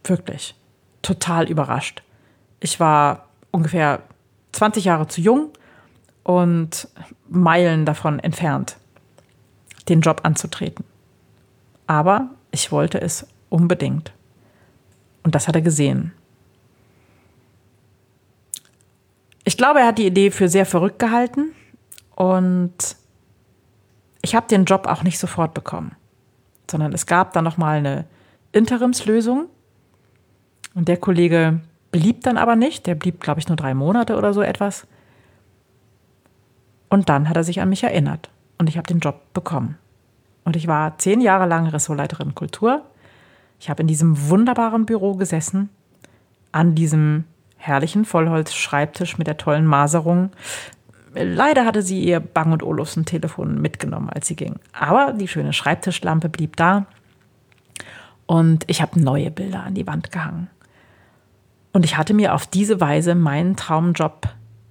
Wirklich. 0.05 0.55
Total 1.01 1.49
überrascht. 1.49 2.03
Ich 2.61 2.79
war 2.79 3.29
ungefähr 3.51 4.03
20 4.53 4.85
Jahre 4.85 5.09
zu 5.09 5.21
jung 5.21 5.51
und 6.23 6.89
Meilen 7.29 7.87
davon 7.87 8.19
entfernt, 8.21 8.77
den 9.89 10.03
Job 10.03 10.21
anzutreten. 10.25 10.85
Aber 11.87 12.31
ich 12.51 12.71
wollte 12.71 13.01
es 13.01 13.27
unbedingt. 13.49 14.12
Und 15.23 15.35
das 15.35 15.49
hat 15.49 15.57
er 15.57 15.62
gesehen. 15.62 16.12
Ich 19.45 19.57
glaube, 19.57 19.81
er 19.81 19.87
hat 19.87 19.99
die 19.99 20.07
Idee 20.07 20.31
für 20.31 20.49
sehr 20.49 20.67
verrückt 20.67 20.99
gehalten 20.99 21.53
und 22.15 22.97
ich 24.23 24.35
habe 24.35 24.47
den 24.47 24.65
Job 24.65 24.87
auch 24.87 25.03
nicht 25.03 25.19
sofort 25.19 25.53
bekommen, 25.53 25.97
sondern 26.71 26.93
es 26.93 27.07
gab 27.07 27.33
dann 27.33 27.45
noch 27.45 27.57
mal 27.57 27.79
eine 27.79 28.05
Interimslösung 28.53 29.47
und 30.75 30.89
der 30.89 30.97
Kollege 30.97 31.61
blieb 31.91 32.23
dann 32.23 32.39
aber 32.39 32.55
nicht, 32.55 32.87
der 32.87 32.95
blieb 32.95 33.21
glaube 33.21 33.41
ich 33.41 33.49
nur 33.49 33.57
drei 33.57 33.75
Monate 33.75 34.17
oder 34.17 34.33
so 34.33 34.43
etwas. 34.43 34.87
Und 36.89 37.09
dann 37.09 37.29
hat 37.29 37.37
er 37.37 37.45
sich 37.45 37.61
an 37.61 37.69
mich 37.69 37.83
erinnert 37.83 38.31
und 38.59 38.69
ich 38.69 38.77
habe 38.77 38.87
den 38.87 39.01
Job 39.01 39.33
bekommen. 39.33 39.79
Und 40.45 40.57
ich 40.57 40.67
war 40.67 40.99
zehn 40.99 41.21
Jahre 41.21 41.47
lang 41.47 41.67
Ressortleiterin 41.67 42.35
Kultur. 42.35 42.83
Ich 43.59 43.71
habe 43.71 43.81
in 43.81 43.87
diesem 43.87 44.29
wunderbaren 44.29 44.87
Büro 44.87 45.15
gesessen, 45.15 45.71
an 46.51 46.75
diesem 46.75 47.25
herrlichen 47.62 48.04
Vollholz-Schreibtisch 48.04 49.19
mit 49.19 49.28
der 49.28 49.37
tollen 49.37 49.66
Maserung. 49.66 50.31
Leider 51.14 51.64
hatte 51.64 51.83
sie 51.83 52.02
ihr 52.02 52.19
Bang 52.19 52.52
und 52.52 52.62
Olufsen 52.62 53.04
Telefon 53.04 53.61
mitgenommen, 53.61 54.11
als 54.11 54.26
sie 54.26 54.35
ging. 54.35 54.57
Aber 54.73 55.12
die 55.12 55.28
schöne 55.28 55.52
Schreibtischlampe 55.52 56.28
blieb 56.28 56.57
da. 56.57 56.87
Und 58.26 58.64
ich 58.66 58.83
habe 58.83 59.00
neue 59.00 59.31
Bilder 59.31 59.62
an 59.62 59.75
die 59.75 59.87
Wand 59.87 60.11
gehangen. 60.11 60.49
Und 61.73 61.85
ich 61.85 61.97
hatte 61.97 62.14
mir 62.14 62.35
auf 62.35 62.47
diese 62.47 62.81
Weise 62.81 63.14
meinen 63.14 63.57
Traumjob 63.57 64.28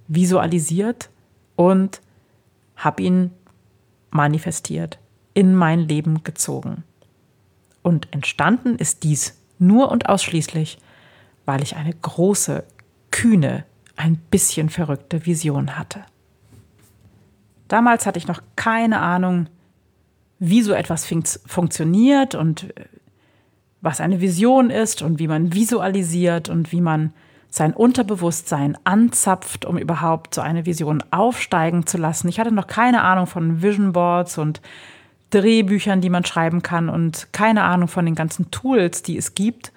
visualisiert 0.08 1.08
und 1.56 2.00
habe 2.76 3.02
ihn 3.02 3.30
manifestiert, 4.10 4.98
in 5.32 5.54
mein 5.54 5.80
Leben 5.80 6.24
gezogen. 6.24 6.84
Und 7.82 8.08
entstanden 8.12 8.76
ist 8.76 9.02
dies 9.02 9.38
nur 9.58 9.90
und 9.90 10.08
ausschließlich, 10.08 10.78
weil 11.44 11.62
ich 11.62 11.76
eine 11.76 11.94
große, 11.94 12.64
kühne, 13.12 13.64
ein 13.94 14.16
bisschen 14.16 14.68
verrückte 14.68 15.24
Vision 15.24 15.78
hatte. 15.78 16.00
Damals 17.68 18.04
hatte 18.04 18.18
ich 18.18 18.26
noch 18.26 18.42
keine 18.56 18.98
Ahnung, 19.00 19.46
wie 20.40 20.62
so 20.62 20.72
etwas 20.72 21.06
funktioniert 21.46 22.34
und 22.34 22.64
äh, 22.64 22.86
was 23.80 24.00
eine 24.00 24.20
Vision 24.20 24.70
ist 24.70 25.02
und 25.02 25.20
wie 25.20 25.28
man 25.28 25.54
visualisiert 25.54 26.48
und 26.48 26.72
wie 26.72 26.80
man 26.80 27.12
sein 27.48 27.74
Unterbewusstsein 27.74 28.76
anzapft, 28.84 29.64
um 29.64 29.76
überhaupt 29.76 30.34
so 30.34 30.40
eine 30.40 30.66
Vision 30.66 31.02
aufsteigen 31.10 31.86
zu 31.86 31.98
lassen. 31.98 32.28
Ich 32.28 32.40
hatte 32.40 32.52
noch 32.52 32.66
keine 32.66 33.02
Ahnung 33.02 33.26
von 33.26 33.62
Vision 33.62 33.92
Boards 33.92 34.38
und 34.38 34.60
Drehbüchern, 35.30 36.00
die 36.00 36.10
man 36.10 36.24
schreiben 36.24 36.62
kann 36.62 36.88
und 36.88 37.28
keine 37.32 37.64
Ahnung 37.64 37.88
von 37.88 38.04
den 38.04 38.14
ganzen 38.14 38.50
Tools, 38.50 39.02
die 39.02 39.16
es 39.16 39.34
gibt, 39.34 39.72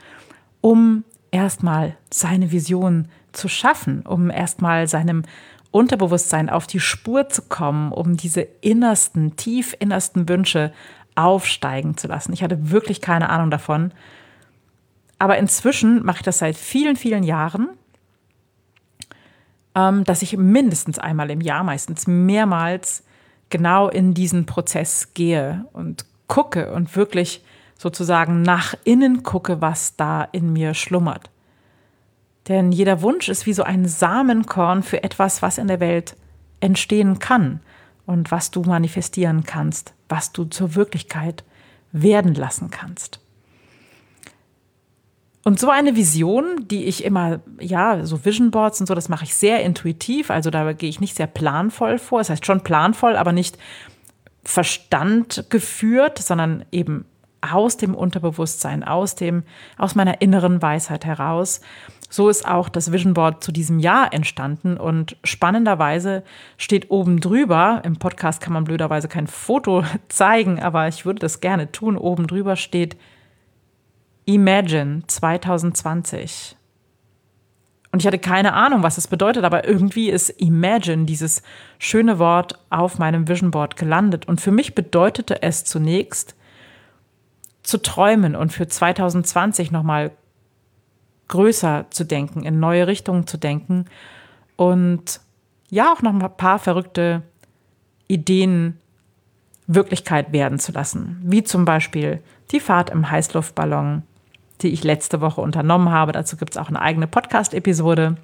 um 0.62 1.04
erstmal 1.36 1.98
seine 2.10 2.54
Vision 2.54 3.10
zu 3.34 3.50
schaffen, 3.50 4.04
um 4.04 4.30
erstmal 4.30 4.88
seinem 4.88 5.24
Unterbewusstsein 5.70 6.50
auf 6.50 6.66
die 6.66 6.80
Spur 6.80 7.28
zu 7.28 7.42
kommen, 7.42 7.92
um 7.92 8.16
diese 8.16 8.40
innersten, 8.40 9.36
tief 9.36 9.76
innersten 9.78 10.30
Wünsche 10.30 10.72
aufsteigen 11.16 11.98
zu 11.98 12.08
lassen. 12.08 12.32
Ich 12.32 12.42
hatte 12.42 12.72
wirklich 12.72 13.02
keine 13.02 13.30
Ahnung 13.30 13.52
davon. 13.52 13.92
Aber 15.20 15.38
inzwischen 15.38 16.06
mache 16.06 16.20
ich 16.20 16.24
das 16.24 16.38
seit 16.38 16.56
vielen, 16.56 16.96
vielen 16.96 17.24
Jahren, 17.24 17.70
ähm, 19.76 20.06
dass 20.06 20.22
ich 20.22 20.38
mindestens 20.38 21.00
einmal 21.00 21.30
im 21.32 21.42
Jahr, 21.42 21.66
meistens 21.66 22.08
mehrmals, 22.08 23.04
genau 23.50 23.90
in 23.90 24.14
diesen 24.14 24.46
Prozess 24.46 25.14
gehe 25.14 25.66
und 25.74 26.06
gucke 26.28 26.72
und 26.72 26.96
wirklich 26.96 27.44
sozusagen 27.78 28.42
nach 28.42 28.76
innen 28.84 29.24
gucke, 29.24 29.62
was 29.62 29.96
da 29.96 30.24
in 30.32 30.54
mir 30.54 30.74
schlummert. 30.74 31.30
Denn 32.48 32.72
jeder 32.72 33.02
Wunsch 33.02 33.28
ist 33.30 33.46
wie 33.46 33.54
so 33.54 33.64
ein 33.64 33.88
Samenkorn 33.88 34.84
für 34.84 35.04
etwas, 35.04 35.42
was 35.42 35.58
in 35.58 35.68
der 35.68 35.80
Welt 35.80 36.16
entstehen 36.60 37.20
kann 37.20 37.60
und 38.06 38.32
was 38.32 38.52
du 38.52 38.62
manifestieren 38.62 39.44
kannst, 39.44 39.94
was 40.10 40.32
du 40.32 40.46
zur 40.46 40.76
Wirklichkeit 40.76 41.44
werden 41.92 42.36
lassen 42.36 42.70
kannst. 42.70 43.20
Und 45.44 45.60
so 45.60 45.70
eine 45.70 45.96
Vision, 45.96 46.68
die 46.68 46.86
ich 46.86 47.04
immer, 47.04 47.40
ja, 47.60 48.04
so 48.04 48.26
Vision 48.26 48.50
Boards 48.50 48.80
und 48.80 48.88
so, 48.88 48.96
das 48.96 49.10
mache 49.10 49.26
ich 49.26 49.36
sehr 49.36 49.64
intuitiv, 49.64 50.32
also 50.32 50.50
da 50.50 50.74
gehe 50.74 50.90
ich 50.90 51.00
nicht 51.00 51.16
sehr 51.16 51.28
planvoll 51.28 52.00
vor. 52.00 52.20
Das 52.20 52.32
heißt 52.32 52.46
schon 52.46 52.62
planvoll, 52.62 53.16
aber 53.16 53.32
nicht 53.32 53.58
Verstand 54.44 55.46
geführt, 55.50 56.18
sondern 56.18 56.66
eben 56.72 57.06
aus 57.54 57.78
dem 57.78 57.96
Unterbewusstsein, 57.96 58.84
aus 58.84 59.16
dem, 59.16 59.44
aus 59.78 59.96
meiner 59.96 60.22
inneren 60.22 60.62
Weisheit 60.62 61.06
heraus. 61.06 61.62
So 62.10 62.30
ist 62.30 62.48
auch 62.48 62.70
das 62.70 62.92
Vision 62.92 63.14
Board 63.14 63.44
zu 63.44 63.52
diesem 63.52 63.80
Jahr 63.80 64.14
entstanden 64.14 64.78
und 64.78 65.18
spannenderweise 65.24 66.24
steht 66.58 66.92
oben 66.92 67.20
drüber, 67.20 67.82
im 67.84 67.98
Podcast 67.98 68.42
kann 68.42 68.54
man 68.54 68.64
blöderweise 68.64 69.08
kein 69.08 69.28
Foto 69.28 69.84
zeigen, 70.08 70.62
aber 70.62 70.88
ich 70.88 71.06
würde 71.06 71.20
das 71.20 71.42
gerne 71.42 71.72
tun, 71.72 71.98
oben 71.98 72.28
drüber 72.28 72.56
steht 72.56 72.98
Imagine 74.26 75.04
2020. 75.08 76.56
Und 77.96 78.00
ich 78.02 78.08
hatte 78.08 78.20
keine 78.20 78.52
Ahnung, 78.52 78.84
was 78.84 78.96
das 78.96 79.08
bedeutet, 79.08 79.46
aber 79.46 79.66
irgendwie 79.66 80.10
ist 80.10 80.30
Imagine, 80.42 81.06
dieses 81.06 81.42
schöne 81.80 82.20
Wort, 82.20 82.60
auf 82.70 83.00
meinem 83.00 83.30
Vision 83.30 83.52
Board 83.52 83.78
gelandet. 83.78 84.28
Und 84.28 84.42
für 84.42 84.52
mich 84.52 84.76
bedeutete 84.76 85.42
es 85.42 85.64
zunächst, 85.64 86.36
zu 87.66 87.82
träumen 87.82 88.36
und 88.36 88.54
für 88.54 88.68
2020 88.68 89.72
nochmal 89.72 90.12
größer 91.28 91.86
zu 91.90 92.04
denken, 92.04 92.44
in 92.44 92.60
neue 92.60 92.88
Richtungen 92.88 93.28
zu 93.28 93.38
denken 93.38 93.86
und 94.56 95.20
ja 95.70 95.92
auch 95.92 96.02
noch 96.02 96.14
ein 96.14 96.38
paar 96.38 96.60
verrückte 96.60 97.24
Ideen 98.08 98.80
Wirklichkeit 99.68 100.32
werden 100.32 100.60
zu 100.60 100.72
lassen, 100.72 101.20
wie 101.24 101.44
zum 101.44 101.66
Beispiel 101.66 102.22
die 102.52 102.60
Fahrt 102.60 102.92
im 102.92 103.10
Heißluftballon, 103.10 104.04
die 104.62 104.70
ich 104.70 104.84
letzte 104.84 105.22
Woche 105.22 105.42
unternommen 105.42 105.90
habe. 105.90 106.12
Dazu 106.12 106.38
gibt 106.38 106.52
es 106.52 106.58
auch 106.58 106.70
eine 106.70 106.82
eigene 106.82 107.08
Podcast-Episode. 107.08 108.18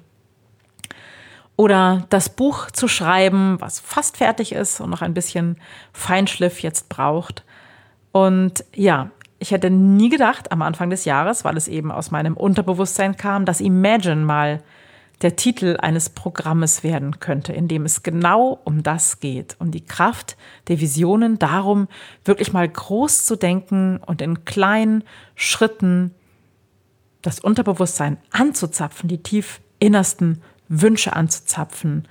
Oder 1.56 2.06
das 2.10 2.28
Buch 2.28 2.70
zu 2.70 2.88
schreiben, 2.88 3.60
was 3.60 3.80
fast 3.80 4.16
fertig 4.16 4.52
ist 4.52 4.80
und 4.80 4.90
noch 4.90 5.02
ein 5.02 5.14
bisschen 5.14 5.56
Feinschliff 5.92 6.60
jetzt 6.60 6.88
braucht. 6.88 7.44
Und 8.12 8.64
ja, 8.74 9.10
ich 9.42 9.50
hätte 9.50 9.70
nie 9.70 10.08
gedacht 10.08 10.52
am 10.52 10.62
Anfang 10.62 10.88
des 10.88 11.04
Jahres, 11.04 11.44
weil 11.44 11.56
es 11.56 11.66
eben 11.66 11.90
aus 11.90 12.12
meinem 12.12 12.36
Unterbewusstsein 12.36 13.16
kam, 13.16 13.44
dass 13.44 13.60
Imagine 13.60 14.24
mal 14.24 14.62
der 15.20 15.34
Titel 15.34 15.76
eines 15.80 16.10
Programmes 16.10 16.84
werden 16.84 17.18
könnte, 17.18 17.52
in 17.52 17.66
dem 17.66 17.84
es 17.84 18.04
genau 18.04 18.60
um 18.64 18.84
das 18.84 19.18
geht, 19.18 19.56
um 19.58 19.72
die 19.72 19.84
Kraft 19.84 20.36
der 20.68 20.80
Visionen, 20.80 21.40
darum, 21.40 21.88
wirklich 22.24 22.52
mal 22.52 22.68
groß 22.68 23.24
zu 23.24 23.34
denken 23.36 23.98
und 23.98 24.22
in 24.22 24.44
kleinen 24.44 25.02
Schritten 25.34 26.12
das 27.20 27.40
Unterbewusstsein 27.40 28.18
anzuzapfen, 28.30 29.08
die 29.08 29.22
tief 29.22 29.60
innersten 29.80 30.40
Wünsche 30.68 31.14
anzuzapfen, 31.16 32.06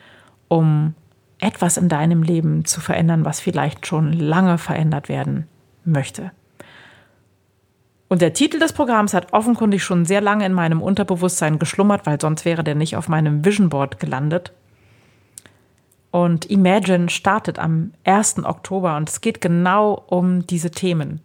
um 0.49 0.95
etwas 1.39 1.77
in 1.77 1.87
deinem 1.87 2.23
Leben 2.23 2.65
zu 2.65 2.81
verändern, 2.81 3.23
was 3.23 3.39
vielleicht 3.39 3.87
schon 3.87 4.11
lange 4.11 4.57
verändert 4.57 5.07
werden 5.07 5.47
möchte. 5.85 6.31
Und 8.11 8.21
der 8.21 8.33
Titel 8.33 8.59
des 8.59 8.73
Programms 8.73 9.13
hat 9.13 9.31
offenkundig 9.31 9.85
schon 9.85 10.03
sehr 10.03 10.19
lange 10.19 10.45
in 10.45 10.51
meinem 10.51 10.81
Unterbewusstsein 10.81 11.59
geschlummert, 11.59 12.05
weil 12.05 12.19
sonst 12.19 12.43
wäre 12.43 12.61
der 12.61 12.75
nicht 12.75 12.97
auf 12.97 13.07
meinem 13.07 13.45
Vision 13.45 13.69
Board 13.69 14.01
gelandet. 14.01 14.51
Und 16.11 16.43
Imagine 16.49 17.09
startet 17.09 17.57
am 17.57 17.93
1. 18.03 18.43
Oktober 18.43 18.97
und 18.97 19.07
es 19.07 19.21
geht 19.21 19.39
genau 19.39 19.93
um 20.07 20.45
diese 20.45 20.71
Themen. 20.71 21.21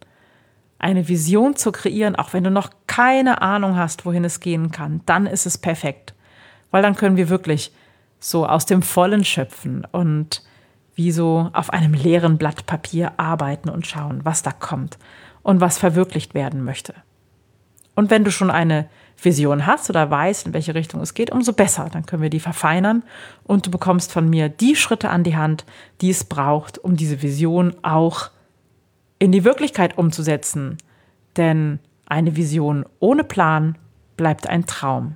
Eine 0.78 1.08
Vision 1.08 1.56
zu 1.56 1.72
kreieren, 1.72 2.14
auch 2.14 2.32
wenn 2.32 2.44
du 2.44 2.52
noch 2.52 2.70
keine 2.86 3.42
Ahnung 3.42 3.74
hast, 3.76 4.06
wohin 4.06 4.24
es 4.24 4.38
gehen 4.38 4.70
kann, 4.70 5.00
dann 5.06 5.26
ist 5.26 5.44
es 5.44 5.58
perfekt. 5.58 6.14
Weil 6.70 6.82
dann 6.82 6.94
können 6.94 7.16
wir 7.16 7.28
wirklich 7.28 7.72
so 8.20 8.46
aus 8.46 8.64
dem 8.64 8.82
Vollen 8.82 9.24
schöpfen 9.24 9.84
und 9.90 10.44
wie 10.94 11.10
so 11.10 11.50
auf 11.52 11.70
einem 11.70 11.94
leeren 11.94 12.38
Blatt 12.38 12.64
Papier 12.66 13.14
arbeiten 13.16 13.70
und 13.70 13.88
schauen, 13.88 14.20
was 14.22 14.44
da 14.44 14.52
kommt 14.52 14.98
und 15.46 15.60
was 15.60 15.78
verwirklicht 15.78 16.34
werden 16.34 16.64
möchte. 16.64 16.92
Und 17.94 18.10
wenn 18.10 18.24
du 18.24 18.32
schon 18.32 18.50
eine 18.50 18.88
Vision 19.22 19.64
hast 19.64 19.88
oder 19.88 20.10
weißt, 20.10 20.48
in 20.48 20.54
welche 20.54 20.74
Richtung 20.74 21.00
es 21.00 21.14
geht, 21.14 21.30
umso 21.30 21.52
besser. 21.52 21.88
Dann 21.90 22.04
können 22.04 22.20
wir 22.20 22.30
die 22.30 22.40
verfeinern 22.40 23.04
und 23.44 23.64
du 23.64 23.70
bekommst 23.70 24.10
von 24.10 24.28
mir 24.28 24.48
die 24.48 24.74
Schritte 24.74 25.08
an 25.08 25.22
die 25.22 25.36
Hand, 25.36 25.64
die 26.00 26.10
es 26.10 26.24
braucht, 26.24 26.78
um 26.78 26.96
diese 26.96 27.22
Vision 27.22 27.76
auch 27.82 28.30
in 29.20 29.30
die 29.30 29.44
Wirklichkeit 29.44 29.96
umzusetzen. 29.96 30.78
Denn 31.36 31.78
eine 32.06 32.34
Vision 32.34 32.84
ohne 32.98 33.22
Plan 33.22 33.78
bleibt 34.16 34.48
ein 34.48 34.66
Traum. 34.66 35.14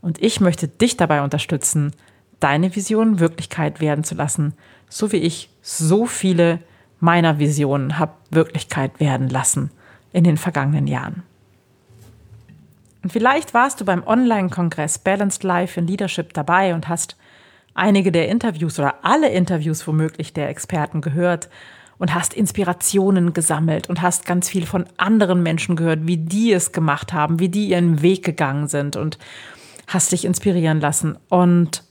Und 0.00 0.22
ich 0.22 0.40
möchte 0.40 0.68
dich 0.68 0.96
dabei 0.96 1.22
unterstützen, 1.22 1.90
deine 2.38 2.76
Vision 2.76 3.18
Wirklichkeit 3.18 3.80
werden 3.80 4.04
zu 4.04 4.14
lassen, 4.14 4.54
so 4.88 5.10
wie 5.10 5.16
ich 5.16 5.50
so 5.60 6.06
viele 6.06 6.60
meiner 7.04 7.38
Visionen 7.38 7.98
habe 7.98 8.14
Wirklichkeit 8.30 8.98
werden 8.98 9.28
lassen 9.28 9.70
in 10.12 10.24
den 10.24 10.38
vergangenen 10.38 10.86
Jahren. 10.86 11.22
Und 13.02 13.12
vielleicht 13.12 13.52
warst 13.52 13.80
du 13.80 13.84
beim 13.84 14.02
Online-Kongress 14.06 14.98
Balanced 14.98 15.42
Life 15.42 15.78
in 15.78 15.86
Leadership 15.86 16.32
dabei 16.32 16.74
und 16.74 16.88
hast 16.88 17.16
einige 17.74 18.10
der 18.10 18.28
Interviews 18.28 18.78
oder 18.78 19.04
alle 19.04 19.28
Interviews 19.28 19.86
womöglich 19.86 20.32
der 20.32 20.48
Experten 20.48 21.02
gehört 21.02 21.50
und 21.98 22.14
hast 22.14 22.32
Inspirationen 22.32 23.34
gesammelt 23.34 23.90
und 23.90 24.00
hast 24.00 24.24
ganz 24.24 24.48
viel 24.48 24.64
von 24.64 24.86
anderen 24.96 25.42
Menschen 25.42 25.76
gehört, 25.76 26.06
wie 26.06 26.16
die 26.16 26.52
es 26.52 26.72
gemacht 26.72 27.12
haben, 27.12 27.38
wie 27.38 27.50
die 27.50 27.68
ihren 27.68 28.00
Weg 28.00 28.24
gegangen 28.24 28.66
sind 28.68 28.96
und 28.96 29.18
hast 29.86 30.12
dich 30.12 30.24
inspirieren 30.24 30.80
lassen. 30.80 31.18
Und, 31.28 31.84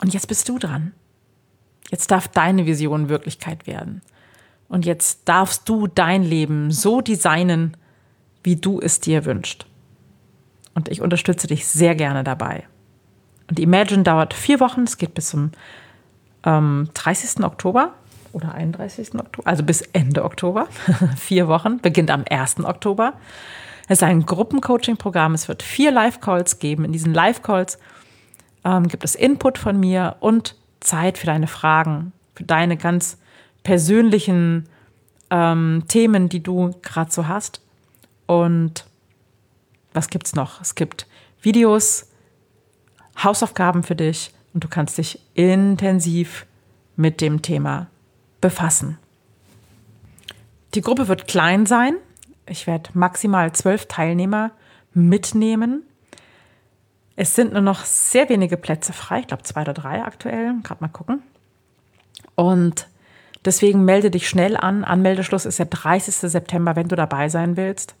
und 0.00 0.14
jetzt 0.14 0.28
bist 0.28 0.48
du 0.48 0.60
dran. 0.60 0.92
Jetzt 1.94 2.10
darf 2.10 2.26
deine 2.26 2.66
Vision 2.66 3.08
Wirklichkeit 3.08 3.68
werden. 3.68 4.02
Und 4.68 4.84
jetzt 4.84 5.28
darfst 5.28 5.68
du 5.68 5.86
dein 5.86 6.24
Leben 6.24 6.72
so 6.72 7.00
designen, 7.00 7.76
wie 8.42 8.56
du 8.56 8.80
es 8.80 8.98
dir 8.98 9.24
wünschst. 9.24 9.64
Und 10.74 10.88
ich 10.88 11.00
unterstütze 11.00 11.46
dich 11.46 11.68
sehr 11.68 11.94
gerne 11.94 12.24
dabei. 12.24 12.64
Und 13.48 13.60
Imagine 13.60 14.02
dauert 14.02 14.34
vier 14.34 14.58
Wochen, 14.58 14.82
es 14.82 14.98
geht 14.98 15.14
bis 15.14 15.28
zum 15.28 15.52
ähm, 16.44 16.88
30. 16.94 17.44
Oktober 17.44 17.92
oder 18.32 18.52
31. 18.52 19.14
Oktober, 19.14 19.48
also 19.48 19.62
bis 19.62 19.82
Ende 19.92 20.24
Oktober. 20.24 20.66
vier 21.16 21.46
Wochen, 21.46 21.78
beginnt 21.78 22.10
am 22.10 22.24
1. 22.28 22.64
Oktober. 22.64 23.12
Es 23.86 23.98
ist 23.98 24.02
ein 24.02 24.26
Gruppencoaching-Programm, 24.26 25.34
es 25.34 25.46
wird 25.46 25.62
vier 25.62 25.92
Live-Calls 25.92 26.58
geben. 26.58 26.86
In 26.86 26.90
diesen 26.90 27.14
Live-Calls 27.14 27.78
ähm, 28.64 28.88
gibt 28.88 29.04
es 29.04 29.14
Input 29.14 29.58
von 29.58 29.78
mir 29.78 30.16
und 30.18 30.56
Zeit 30.84 31.18
für 31.18 31.26
deine 31.26 31.46
Fragen, 31.46 32.12
für 32.34 32.44
deine 32.44 32.76
ganz 32.76 33.18
persönlichen 33.62 34.68
ähm, 35.30 35.84
Themen, 35.88 36.28
die 36.28 36.42
du 36.42 36.74
gerade 36.82 37.10
so 37.10 37.26
hast. 37.26 37.60
Und 38.26 38.86
was 39.92 40.08
gibt 40.08 40.26
es 40.26 40.34
noch? 40.34 40.60
Es 40.60 40.74
gibt 40.74 41.06
Videos, 41.40 42.08
Hausaufgaben 43.22 43.82
für 43.82 43.96
dich 43.96 44.32
und 44.52 44.64
du 44.64 44.68
kannst 44.68 44.98
dich 44.98 45.20
intensiv 45.34 46.46
mit 46.96 47.20
dem 47.20 47.42
Thema 47.42 47.88
befassen. 48.40 48.98
Die 50.74 50.80
Gruppe 50.80 51.08
wird 51.08 51.28
klein 51.28 51.66
sein. 51.66 51.96
Ich 52.46 52.66
werde 52.66 52.90
maximal 52.94 53.52
zwölf 53.52 53.86
Teilnehmer 53.86 54.50
mitnehmen. 54.92 55.82
Es 57.16 57.34
sind 57.34 57.52
nur 57.52 57.62
noch 57.62 57.84
sehr 57.84 58.28
wenige 58.28 58.56
Plätze 58.56 58.92
frei, 58.92 59.20
ich 59.20 59.26
glaube 59.26 59.44
zwei 59.44 59.62
oder 59.62 59.74
drei 59.74 60.02
aktuell, 60.02 60.54
gerade 60.62 60.82
mal 60.82 60.88
gucken. 60.88 61.22
Und 62.34 62.88
deswegen 63.44 63.84
melde 63.84 64.10
dich 64.10 64.28
schnell 64.28 64.56
an. 64.56 64.84
Anmeldeschluss 64.84 65.46
ist 65.46 65.58
der 65.58 65.66
30. 65.66 66.14
September, 66.14 66.74
wenn 66.74 66.88
du 66.88 66.96
dabei 66.96 67.28
sein 67.28 67.56
willst. 67.56 67.94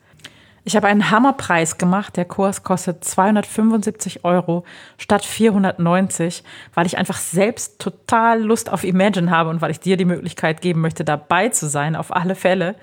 Ich 0.66 0.76
habe 0.76 0.86
einen 0.86 1.10
Hammerpreis 1.10 1.76
gemacht. 1.76 2.16
Der 2.16 2.24
Kurs 2.24 2.62
kostet 2.62 3.04
275 3.04 4.24
Euro 4.24 4.64
statt 4.96 5.24
490, 5.24 6.42
weil 6.72 6.86
ich 6.86 6.96
einfach 6.96 7.18
selbst 7.18 7.78
total 7.78 8.42
Lust 8.42 8.72
auf 8.72 8.82
Imagine 8.82 9.30
habe 9.30 9.50
und 9.50 9.60
weil 9.60 9.70
ich 9.70 9.80
dir 9.80 9.98
die 9.98 10.06
Möglichkeit 10.06 10.62
geben 10.62 10.80
möchte, 10.80 11.04
dabei 11.04 11.50
zu 11.50 11.68
sein, 11.68 11.94
auf 11.94 12.16
alle 12.16 12.34
Fälle. 12.34 12.76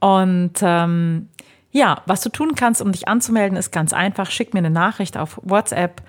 Und 0.00 0.54
ähm, 0.62 1.28
ja, 1.72 2.02
was 2.06 2.20
du 2.20 2.28
tun 2.28 2.54
kannst, 2.54 2.80
um 2.82 2.92
dich 2.92 3.08
anzumelden, 3.08 3.58
ist 3.58 3.72
ganz 3.72 3.92
einfach. 3.92 4.30
Schick 4.30 4.54
mir 4.54 4.58
eine 4.58 4.70
Nachricht 4.70 5.16
auf 5.16 5.40
WhatsApp 5.42 6.02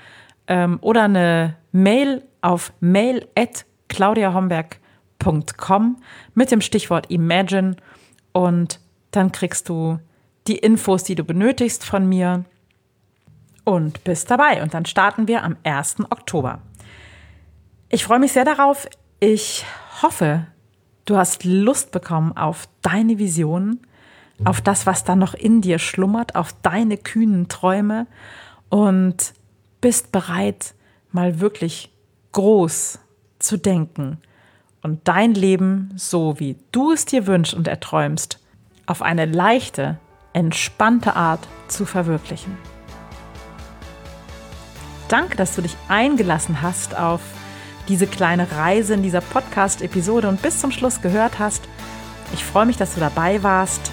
ähm, 0.48 0.78
oder 0.82 1.04
eine 1.04 1.56
Mail 1.72 2.22
auf 2.42 2.74
mail 2.82 3.28
at 3.36 3.66
claudiahomberg.com 3.88 5.98
mit 6.36 6.52
dem 6.52 6.62
Stichwort 6.62 7.10
Imagine 7.10 7.78
und 8.34 8.80
dann 9.12 9.32
kriegst 9.32 9.70
du 9.70 10.00
die 10.48 10.58
Infos, 10.58 11.04
die 11.04 11.16
du 11.16 11.24
benötigst 11.24 11.86
von 11.86 12.06
mir 12.08 12.44
und 13.64 14.04
bist 14.04 14.30
dabei. 14.30 14.62
Und 14.62 14.74
dann 14.74 14.86
starten 14.86 15.30
wir 15.30 15.44
am 15.44 15.56
1. 15.64 16.02
Oktober. 16.10 16.60
Ich 17.88 18.04
freue 18.04 18.20
mich 18.20 18.34
sehr 18.34 18.44
darauf. 18.44 18.90
Ich 19.22 19.64
hoffe, 20.02 20.48
du 21.06 21.16
hast 21.16 21.46
Lust 21.46 21.92
bekommen 21.92 22.36
auf 22.36 22.68
deine 22.82 23.20
Visionen 23.20 23.80
auf 24.44 24.62
das, 24.62 24.86
was 24.86 25.04
da 25.04 25.16
noch 25.16 25.34
in 25.34 25.62
dir 25.62 25.80
schlummert, 25.80 26.36
auf 26.36 26.54
deine 26.62 26.98
kühnen 26.98 27.48
Träume 27.48 28.08
und 28.70 29.34
bist 29.82 30.12
bereit, 30.12 30.74
mal 31.12 31.40
wirklich 31.40 31.92
groß 32.32 33.00
zu 33.40 33.58
denken 33.58 34.18
und 34.82 35.08
dein 35.08 35.34
Leben, 35.34 35.94
so 35.96 36.40
wie 36.40 36.58
du 36.72 36.92
es 36.92 37.06
dir 37.06 37.28
wünschst 37.28 37.54
und 37.54 37.68
erträumst, 37.68 38.40
auf 38.86 39.02
eine 39.02 39.26
leichte, 39.26 39.98
entspannte 40.34 41.16
Art 41.16 41.48
zu 41.68 41.86
verwirklichen. 41.86 42.58
Danke, 45.08 45.38
dass 45.38 45.56
du 45.56 45.62
dich 45.62 45.78
eingelassen 45.88 46.62
hast 46.62 46.98
auf 46.98 47.22
diese 47.88 48.08
kleine 48.08 48.52
Reise 48.52 48.96
in 48.96 49.04
dieser 49.04 49.22
Podcast-Episode 49.22 50.28
und 50.28 50.42
bis 50.42 50.60
zum 50.60 50.72
Schluss 50.72 51.02
gehört 51.02 51.40
hast. 51.40 51.64
Ich 52.34 52.44
freue 52.44 52.66
mich, 52.66 52.78
dass 52.78 52.96
du 52.96 53.00
dabei 53.00 53.44
warst 53.44 53.93